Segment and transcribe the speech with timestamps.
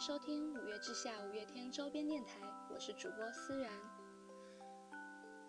[0.00, 2.40] 收听五月之下五月天周边电台，
[2.72, 3.70] 我是主播思然。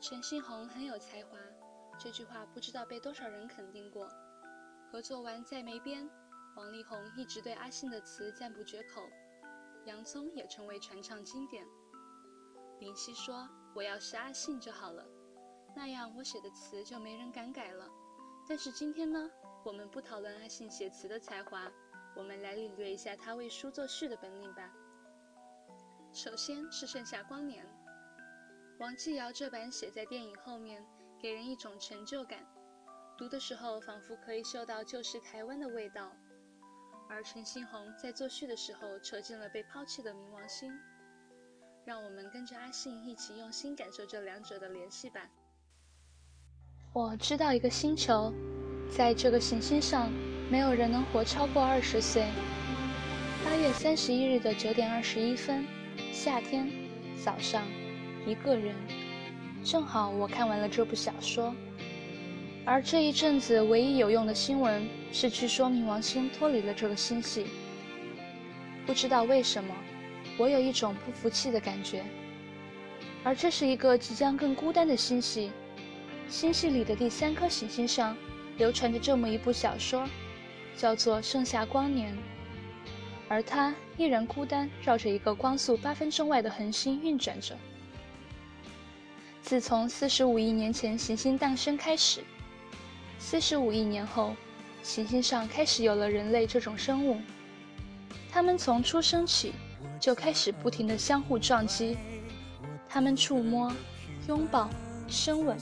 [0.01, 1.37] 陈星红很有才华，
[1.97, 4.09] 这句话不知道被多少人肯定过。
[4.91, 6.03] 合作完《在梅边》，
[6.57, 9.01] 王力宏一直对阿信的词赞不绝口，
[9.85, 11.65] 洋葱也成为传唱经典。
[12.81, 15.07] 林夕说：“我要是阿信就好了，
[15.77, 17.87] 那样我写的词就没人敢改了。”
[18.49, 19.31] 但是今天呢，
[19.63, 21.71] 我们不讨论阿信写词的才华。
[22.15, 24.71] 我们来领略一下他为书作序的本领吧。
[26.13, 27.65] 首先是《盛夏光年》，
[28.79, 30.85] 王继尧这版写在电影后面，
[31.21, 32.45] 给人一种成就感，
[33.17, 36.11] 读的时候仿佛可以嗅到旧时台湾的味道。
[37.09, 40.71] 而陈星红在作序的时候扯进了被抛弃的冥王星，
[41.85, 45.29] 让我们跟着阿信一起用心感受这两者的联系吧。
[46.93, 48.33] 我知道一个星球，
[48.89, 50.11] 在这个行星上。
[50.51, 52.25] 没有人能活超过二十岁。
[53.45, 55.65] 八月三十一日的九点二十一分，
[56.11, 56.69] 夏天
[57.23, 57.63] 早上，
[58.27, 58.75] 一个人，
[59.63, 61.55] 正好我看完了这部小说。
[62.65, 67.45] 而这一阵子唯一有用的新闻是，据说冥王星脱离了这个星系。
[68.85, 69.73] 不知道为什么，
[70.37, 72.03] 我有一种不服气的感觉。
[73.23, 75.49] 而这是一个即将更孤单的星系，
[76.27, 78.17] 星系里的第三颗行星上，
[78.57, 80.05] 流传着这么一部小说。
[80.75, 82.13] 叫做《盛夏光年》，
[83.27, 87.55] 而它依然孤单，绕着一个光速八分钟外的恒星运转着。
[89.41, 92.23] 自从四十五亿年前行星诞生开始，
[93.19, 94.35] 四十五亿年后，
[94.81, 97.19] 行星上开始有了人类这种生物。
[98.31, 99.53] 他们从出生起
[99.99, 101.97] 就开始不停地相互撞击，
[102.87, 103.71] 他们触摸、
[104.27, 104.69] 拥抱、
[105.07, 105.57] 深吻。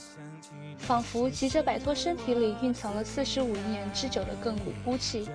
[0.80, 5.28] 仿佛急着摆脱身体里蕴藏了四十五年之久的亘古孤气。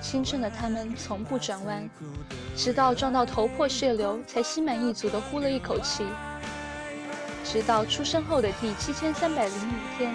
[0.00, 1.88] 清澈的他们从不转弯，
[2.56, 6.04] 直到撞到头破血流，才心满意足地呼了一口气。
[7.44, 10.14] 直到出生后的第七千三百零五天，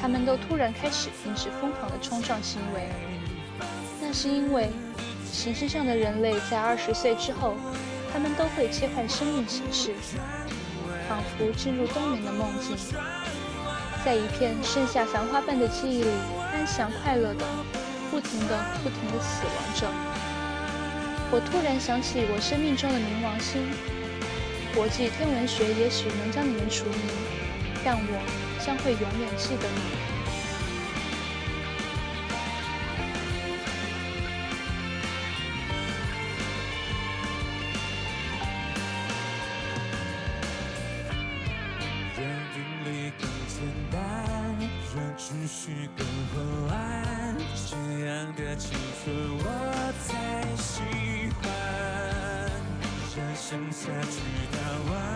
[0.00, 2.88] 他们都突然开始停止疯狂的冲撞行为。
[4.00, 4.70] 那是因为
[5.32, 7.54] 行星上的人类在二十岁之后，
[8.12, 9.94] 他们都会切换生命形式。
[11.10, 12.76] 仿佛进入冬眠的梦境，
[14.04, 16.10] 在一片盛夏繁花般的记忆里，
[16.52, 17.44] 安详快乐的，
[18.12, 19.88] 不停的、不停的死亡着。
[21.32, 23.60] 我突然想起我生命中的冥王星，
[24.72, 27.02] 国际天文学也许能将你们除名，
[27.84, 29.99] 但我将会永远记得你。
[53.50, 54.20] 剩下直
[54.52, 55.09] 到完。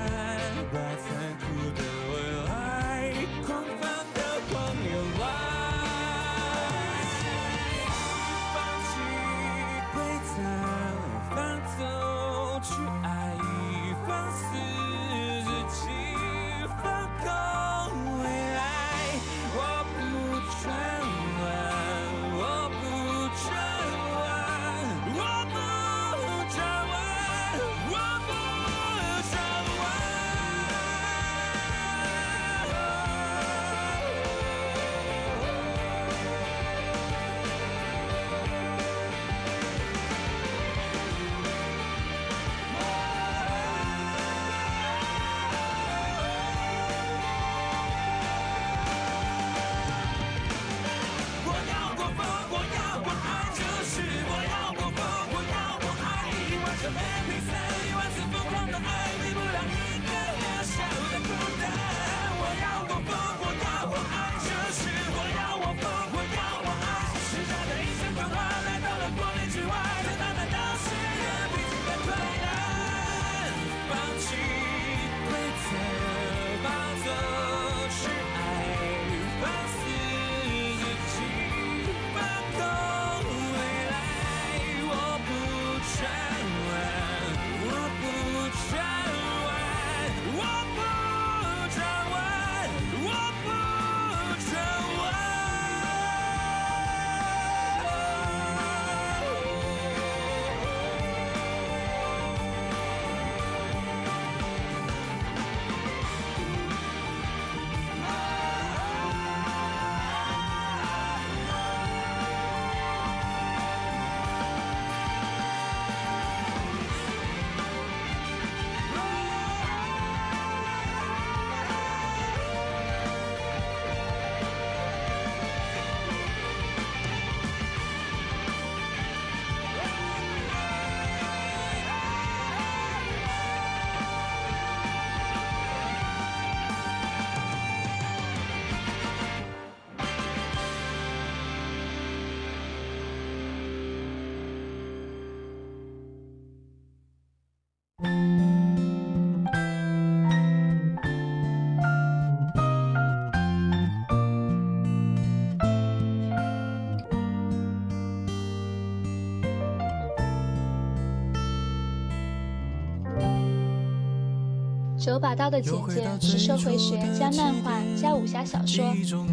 [165.05, 168.83] 九把刀的简介是社会学加漫画加武侠小说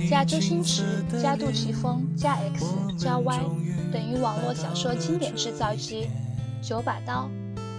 [0.10, 0.84] 加周星驰
[1.22, 2.66] 加杜琪峰加 X
[2.98, 3.40] 加 Y
[3.90, 6.10] 等于网络小说经典制造机。
[6.62, 7.30] 九把刀。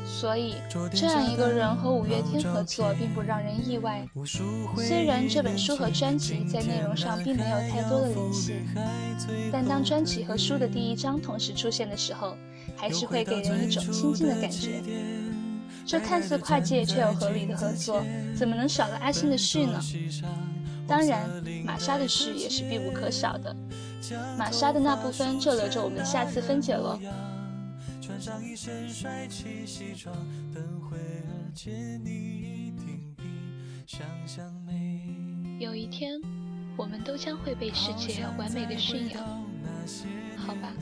[0.06, 0.54] 所以，
[0.92, 4.06] 这样一个人和五月天合作并不让人意外。
[4.76, 8.54] 虽然这本书和专辑在内容上并没有太多的联系，
[9.52, 12.36] 但当专辑和书的第一章同时出现的时候，
[12.74, 14.82] 还是会给人一种亲近的感觉。
[15.84, 18.04] 这看似跨界却又合理的合作，
[18.36, 19.80] 怎么能少了阿信的序呢？
[20.86, 21.28] 当然，
[21.64, 23.54] 玛莎的序也是必不可少的。
[24.36, 26.98] 玛莎的那部分就留着我们下次分解喽。
[28.00, 30.14] 穿上一身帅气西装，
[30.52, 33.24] 等会儿见你一定比
[33.86, 35.06] 想象美。
[35.60, 36.20] 有一天，
[36.76, 39.22] 我们都将会被世界完美的驯养。
[40.36, 40.72] 好吧，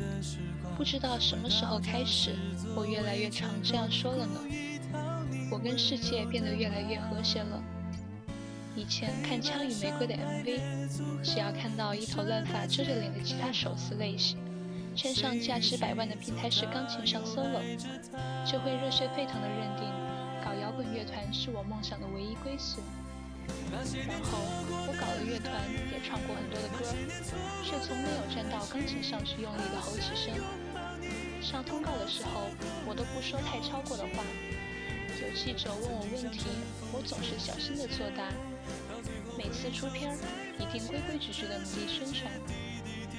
[0.76, 2.34] 不知道什么时候开始，
[2.74, 4.40] 我越来越常这样说了呢。
[5.50, 7.62] 我跟世界变得越来越和谐了。
[8.76, 14.38] 以前看《枪与玫瑰》的 MV，只要看到一头乱发遮着脸的吉他手撕类型。
[14.96, 17.62] 穿上价值百万的平台式钢琴上 solo，
[18.44, 19.86] 就会热血沸腾的认定
[20.44, 22.80] 搞摇滚乐团是我梦想的唯一归宿。
[23.70, 24.38] 然后
[24.86, 25.50] 我搞了乐团，
[25.90, 26.84] 也唱过很多的歌，
[27.62, 30.34] 却从没有站到钢琴上去用力的吼几声。
[31.40, 32.50] 上通告的时候，
[32.86, 34.22] 我都不说太超过的话。
[35.20, 36.46] 有记者问我问题，
[36.92, 38.24] 我总是小心的作答。
[39.36, 40.16] 每次出片儿，
[40.58, 42.32] 一定规规矩矩的努力宣传。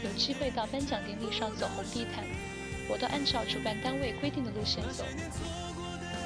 [0.03, 2.25] 有机会到颁奖典礼上走红地毯，
[2.89, 5.05] 我都按照主办单位规定的路线走。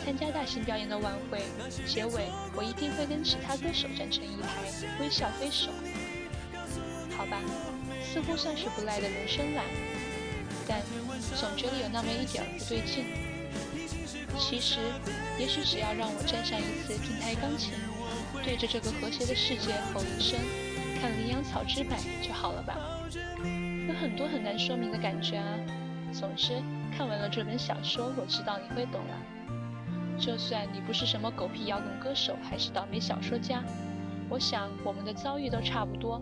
[0.06, 1.44] 参加大型表演的晚会，
[1.86, 4.64] 结尾我一定会跟其他歌手站成一排，
[5.02, 5.72] 微笑挥手。
[7.18, 7.42] 好吧，
[8.02, 9.64] 似乎算是不赖的人生啦，
[10.66, 10.80] 但
[11.36, 13.25] 总觉得有那么一点不对劲。
[14.38, 14.80] 其实，
[15.40, 17.74] 也许只要让我站上一次平台钢琴，
[18.44, 20.40] 对着这个和谐的世界吼一声
[21.02, 22.76] “看羚羊草之柏”就好了吧。
[23.88, 25.48] 有很多很难说明的感觉啊。
[26.12, 26.62] 总之，
[26.96, 29.18] 看完了这本小说，我知道你会懂了。
[30.18, 33.64] 就算你不是什么狗屁摇滚歌手，还是倒霉小说家，
[34.30, 36.22] 我想我们的遭遇都差不多。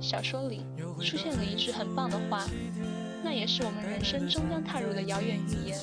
[0.00, 0.64] 小说里
[1.02, 2.46] 出现了一句很棒的话，
[3.22, 5.78] 那也是我们人生终将踏入的遥远预言。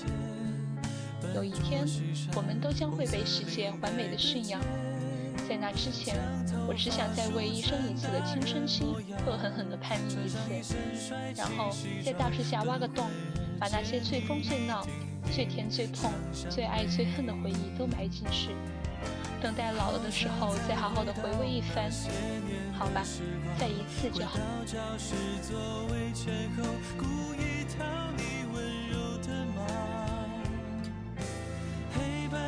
[1.36, 1.86] 有一天，
[2.34, 4.62] 我们都将会被世界完美的驯养。
[5.50, 6.16] 在那之前，
[6.66, 8.86] 我只想再为一生一次的青春期
[9.28, 10.30] 恶狠狠地叛逆一
[10.64, 10.76] 次，
[11.36, 13.10] 然后在大树下挖个洞，
[13.60, 14.88] 把那些最疯最闹、
[15.30, 16.10] 最甜最痛、
[16.50, 18.56] 最爱最恨的回忆都埋进去，
[19.42, 21.92] 等待老了的时候再好好的回味一番。
[22.80, 23.04] 好吧，
[23.60, 24.40] 再一次就好。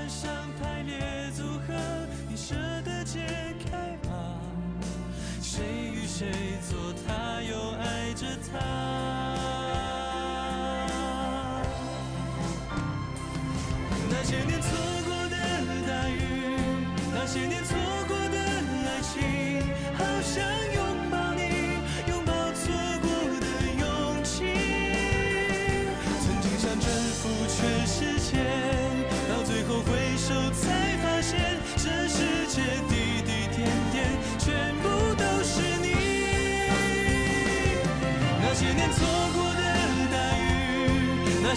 [0.07, 0.97] 像排列
[1.35, 1.73] 组合，
[2.29, 3.19] 你舍得解
[3.69, 4.39] 开吗？
[5.41, 6.31] 谁与谁
[6.69, 8.57] 做，他又爱着他。
[14.09, 14.69] 那些年错
[15.05, 15.35] 过的
[15.87, 16.15] 大雨，
[17.13, 17.75] 那些年错
[18.07, 19.56] 过的爱情。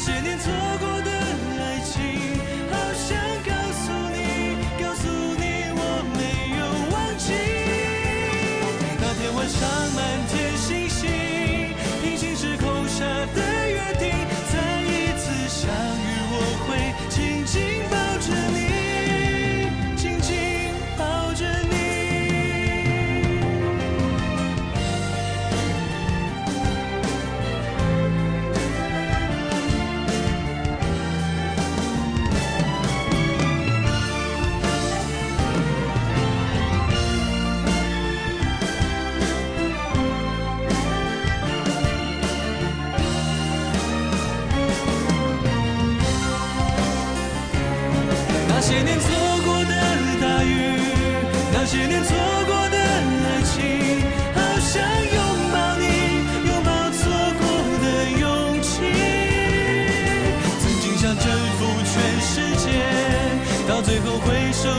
[0.00, 0.59] 些年错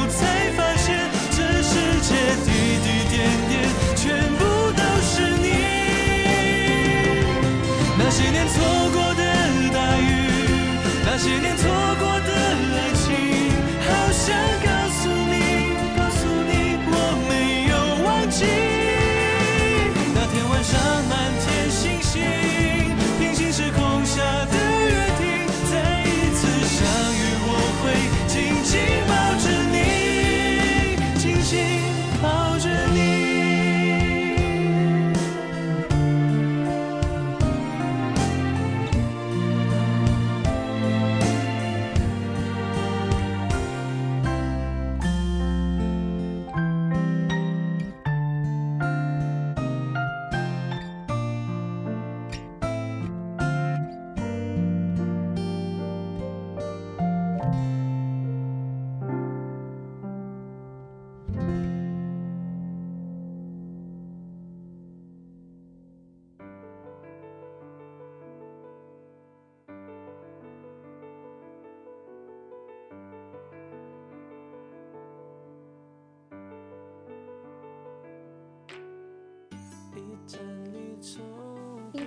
[0.08, 0.20] 才
[0.58, 2.10] 发现，这世界
[2.46, 2.50] 滴
[2.84, 3.16] 滴点
[3.50, 3.54] 点，
[3.96, 4.02] 全
[4.38, 4.42] 部
[4.76, 5.46] 都是你。
[7.98, 8.54] 那些年错
[8.94, 9.22] 过的
[9.74, 10.04] 大雨，
[11.06, 11.71] 那些年错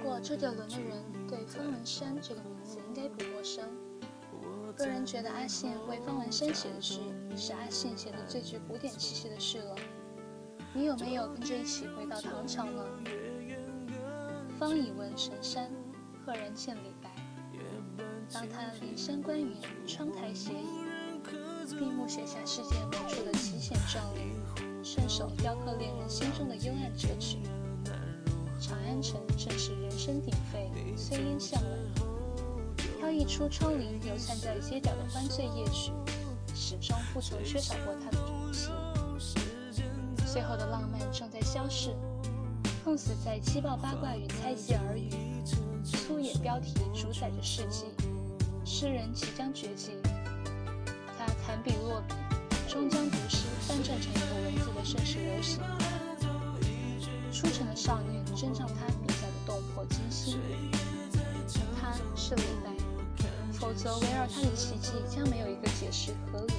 [0.05, 3.65] 过周杰伦的人对方文山这个名字应该不陌生。
[4.77, 7.01] 个人觉得阿信为方文山写的诗，
[7.35, 9.75] 是阿信写的最具古典气息的诗了。
[10.75, 12.85] 你有没有跟着一起回到唐朝呢？
[14.59, 15.71] 方以问神山，
[16.27, 17.11] 赫然见李白。
[18.31, 19.57] 当他临山观云，
[19.87, 27.39] 窗台斜倚，闭目写下世间某处的奇险壮丽，顺手雕刻恋人心中的幽暗折曲。
[28.67, 31.71] 长安城正是人声鼎沸，炊烟向晚。
[32.99, 35.93] 飘逸出窗棂，流散在街角的欢醉夜曲，
[36.55, 39.83] 始终不曾缺少过他的足迹。
[40.33, 41.95] 最后的浪漫正在消逝，
[42.83, 45.11] 碰死在七报八卦与猜忌耳语。
[45.85, 47.85] 粗野标题主宰着世纪，
[48.65, 49.91] 诗人即将绝迹。
[51.19, 52.15] 他弹笔落笔，
[52.67, 55.61] 终将读诗翻转成一个文字的盛世流行。
[57.45, 60.41] 出尘的少年，珍藏他笔下的动魄惊心。
[61.79, 62.71] 他是李白。
[63.53, 66.55] 否则，围绕他的奇迹将没有一个解释合理。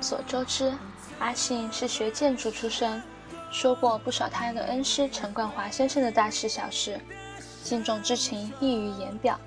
[0.00, 0.72] 所周知，
[1.18, 3.02] 阿信是学建筑出身，
[3.50, 7.00] 说过不少他的恩师陈冠华先生的大事小事，
[7.64, 9.38] 敬重之情溢于言表。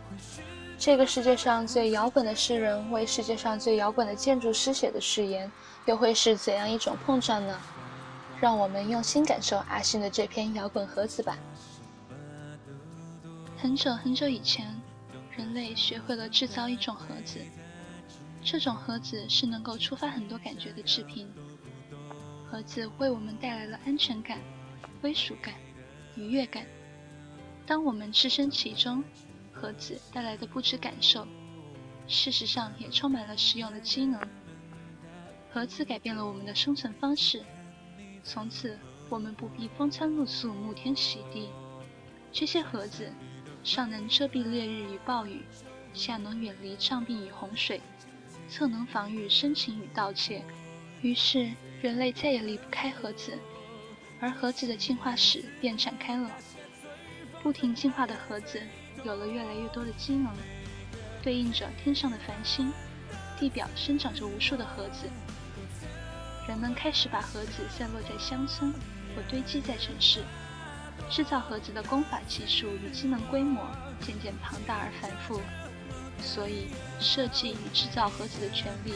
[0.78, 5.52] 这个世界上最摇滚的诗人为世界上最摇滚的建筑师写的誓言，
[5.86, 7.58] 又会是怎样一种碰撞呢？
[8.40, 11.38] 让我们用心感受阿信的这篇摇滚盒子吧。
[13.58, 14.66] 很久很久以前，
[15.36, 17.40] 人类学会了制造一种盒子。
[18.52, 21.30] 这种盒子是能够触发很多感觉的制品。
[22.48, 24.40] 盒子为我们带来了安全感、
[25.00, 25.54] 归属感、
[26.16, 26.66] 愉悦感。
[27.68, 29.04] 当我们置身其中，
[29.54, 31.28] 盒子带来的不止感受，
[32.08, 34.20] 事实上也充满了实用的机能。
[35.54, 37.44] 盒子改变了我们的生存方式，
[38.24, 38.76] 从此
[39.10, 41.50] 我们不必风餐露宿、沐天洗地。
[42.32, 43.14] 这些盒子
[43.64, 45.44] 上能遮蔽烈日与暴雨，
[45.94, 47.80] 下能远离障壁与洪水。
[48.50, 50.44] 测能防御深情与盗窃，
[51.02, 51.52] 于是
[51.82, 53.38] 人类再也离不开盒子，
[54.20, 56.32] 而盒子的进化史便展开了。
[57.44, 58.60] 不停进化的盒子
[59.06, 60.34] 有了越来越多的机能，
[61.22, 62.74] 对应着天上的繁星，
[63.40, 65.08] 地表生长着无数的盒子。
[66.48, 68.74] 人们开始把盒子散落在乡村
[69.16, 70.24] 或堆积在城市，
[71.08, 73.64] 制造盒子的工法技术与机能规模
[74.02, 75.40] 渐渐庞大而繁复。
[76.22, 76.68] 所以，
[77.00, 78.94] 设计与制造盒子的权利，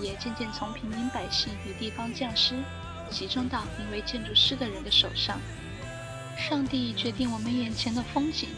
[0.00, 2.54] 也渐渐从平民百姓与地方匠师，
[3.10, 5.38] 集中到名为建筑师的人的手上。
[6.36, 8.48] 上帝决定我们眼前的风景，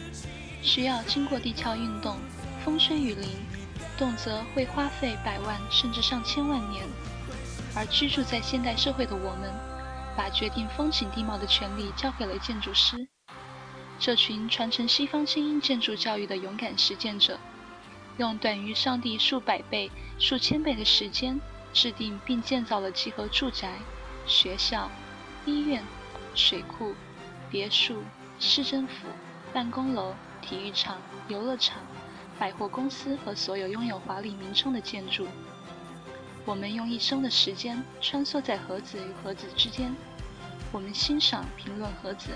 [0.62, 2.16] 需要经过地壳运动、
[2.64, 3.28] 风吹雨淋，
[3.96, 6.84] 动辄会花费百万甚至上千万年。
[7.76, 9.52] 而居住在现代社会的我们，
[10.16, 13.06] 把决定风景地貌的权利交给了建筑师。
[14.00, 17.38] 这群传承西方精英建筑教育的勇敢实践者，
[18.18, 21.40] 用短于上帝数百倍、数千倍的时间，
[21.72, 23.78] 制定并建造了集合住宅、
[24.26, 24.90] 学校、
[25.46, 25.82] 医院、
[26.34, 26.94] 水库、
[27.48, 28.02] 别墅、
[28.40, 29.06] 市政府、
[29.52, 30.98] 办公楼、体育场、
[31.28, 31.78] 游乐场、
[32.40, 35.26] 百货公司和所有拥有华丽名称的建筑。
[36.44, 39.94] 我们用一生的时间穿梭在盒子与盒子之间，
[40.72, 42.30] 我们欣赏、评论盒子，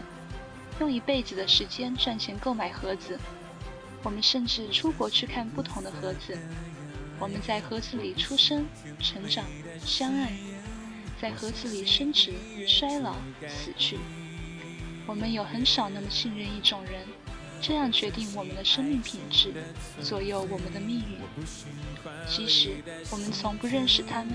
[0.78, 3.18] 用一辈子的时间赚钱购买盒子。
[4.02, 6.38] 我们甚至出国去看不同的盒子。
[7.18, 8.66] 我们在盒子里出生、
[9.00, 9.44] 成长、
[9.84, 10.32] 相爱，
[11.20, 12.32] 在盒子里升值、
[12.66, 13.14] 衰老、
[13.48, 13.98] 死去。
[15.06, 17.06] 我们有很少那么信任一种人。
[17.64, 19.52] 这样决定我们的生命品质，
[20.02, 21.46] 左右我们的命运。
[22.26, 22.74] 即使
[23.08, 24.32] 我们从不认识他们，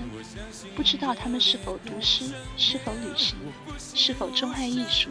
[0.74, 2.24] 不知道他们是否读诗，
[2.56, 3.36] 是否旅行，
[3.94, 5.10] 是否钟爱艺术，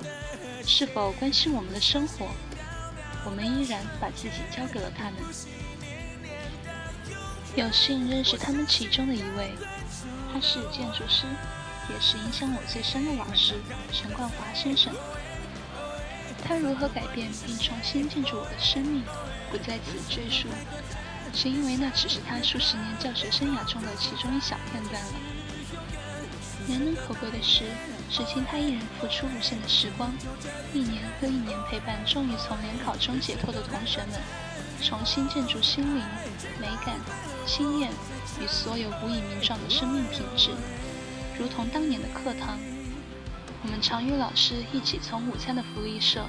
[0.65, 2.31] 是否关心我们的生活，
[3.27, 5.15] 我们依然把自己交给了他们。
[7.57, 9.51] 有幸认识他们其中的一位，
[10.31, 11.25] 他是建筑师，
[11.89, 13.55] 也是影响我最深的老师
[13.91, 14.93] 陈冠华先生。
[16.47, 19.03] 他如何改变并重新建筑我的生命，
[19.51, 20.47] 不在此赘述，
[21.33, 25.11] 是因为那只是他数十年教学生涯中的其中一小片段了。
[26.65, 27.65] 难能可贵的是，
[28.09, 30.11] 至今他一人付出无限的时光，
[30.73, 34.19] 一年又一年陪伴终于从联考中解脱的同学们，
[34.81, 36.03] 重新建筑心灵、
[36.59, 36.95] 美感、
[37.45, 37.91] 经验
[38.41, 40.51] 与所有无以名状的生命品质，
[41.37, 42.57] 如同当年的课堂。
[43.63, 46.25] 我们常与老师一起从午餐的福利社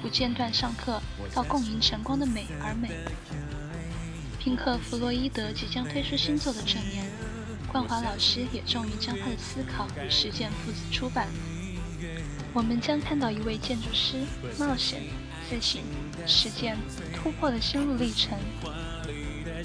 [0.00, 1.00] 不间断上课，
[1.34, 2.90] 到共迎晨光的美而美。
[4.38, 7.10] 平克·弗洛伊德即将推出新作的这年，
[7.76, 11.28] 冠华老师也终于将他的思考与实践父子出版。
[12.54, 14.24] 我们将看到一位建筑师
[14.58, 15.02] 冒险、
[15.46, 15.82] 自省、
[16.26, 16.78] 实践、
[17.14, 18.38] 突破的心路历程。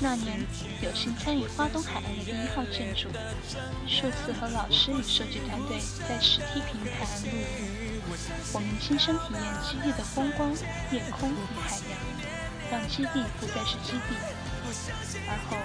[0.02, 0.42] 那年，
[0.82, 3.08] 有幸参与花东海岸的第一号建筑，
[3.88, 8.02] 数次和老师与设计团队在石梯平台录影，
[8.52, 10.52] 我们亲身体验基地的风光、
[10.92, 11.98] 夜空与海洋，
[12.72, 14.18] 让基地不再是基地。
[15.28, 15.58] 而后，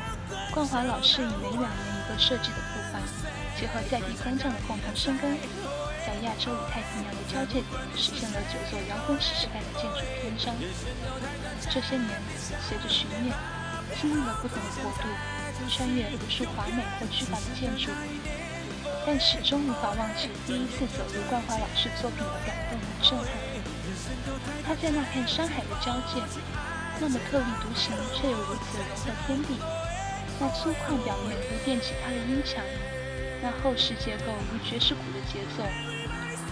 [0.52, 2.98] 冠华老师以每两年和设计的步伐，
[3.58, 5.36] 结合在地工匠的共同深耕，
[6.06, 10.54] 在亚洲与太平洋的交界点实现了九座摇滚史时代的建筑篇章。
[11.68, 12.10] 这些年，
[12.62, 13.34] 随着巡演。
[14.00, 15.06] 经历了不同的国度，
[15.70, 17.88] 穿越无数华美或巨大的建筑，
[19.06, 23.28] 但始终无法忘记第一次走入冠华老师作品的感动与震撼。
[24.66, 26.20] 他在那片山海的交界，
[26.98, 29.54] 那么特立独行却又如此融合天地。
[30.40, 32.62] 那粗犷表面电吉他的音墙，
[33.42, 35.66] 那厚实结构与爵士鼓的节奏。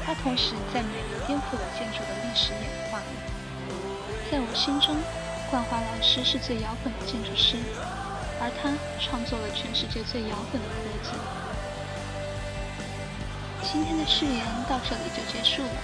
[0.05, 3.01] 他同时在美国颠覆了建筑的历史演化。
[4.29, 4.97] 在我心中。
[5.51, 7.55] 冠华老师是最摇滚的建筑师，
[8.41, 11.15] 而他创作了全世界最摇滚的盒子。
[13.63, 15.79] 今天的誓言到这里就结束了，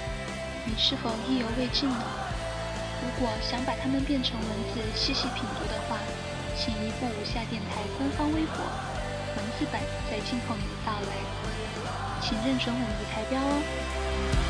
[0.65, 2.03] 你是否意犹未尽呢？
[3.05, 5.95] 如果想把它们变成文字细细品读的话，
[6.59, 8.59] 请移步无下电台官方微博，
[9.61, 9.79] 字版
[10.11, 11.13] 在今后你的到来，
[12.23, 14.50] 请认准我们的台标哦。